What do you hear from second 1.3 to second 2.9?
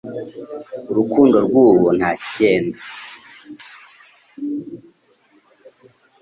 rw'ubu nta kigenda,